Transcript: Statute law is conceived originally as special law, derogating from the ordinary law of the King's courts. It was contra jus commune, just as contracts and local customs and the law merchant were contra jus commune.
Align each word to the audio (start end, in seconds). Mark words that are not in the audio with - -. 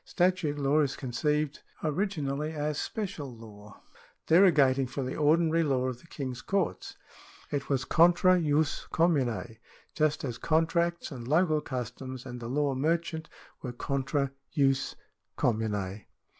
Statute 0.03 0.57
law 0.57 0.79
is 0.79 0.95
conceived 0.95 1.59
originally 1.83 2.53
as 2.53 2.79
special 2.79 3.31
law, 3.37 3.83
derogating 4.25 4.87
from 4.87 5.05
the 5.05 5.15
ordinary 5.15 5.61
law 5.61 5.85
of 5.89 5.99
the 6.01 6.07
King's 6.07 6.41
courts. 6.41 6.97
It 7.51 7.69
was 7.69 7.85
contra 7.85 8.41
jus 8.41 8.87
commune, 8.91 9.57
just 9.93 10.23
as 10.23 10.39
contracts 10.39 11.11
and 11.11 11.27
local 11.27 11.61
customs 11.61 12.25
and 12.25 12.39
the 12.39 12.49
law 12.49 12.73
merchant 12.73 13.29
were 13.61 13.73
contra 13.73 14.31
jus 14.55 14.95
commune. 15.35 16.05